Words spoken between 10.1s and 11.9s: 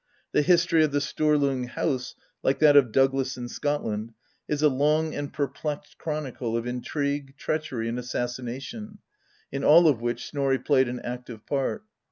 Snorri played an active part.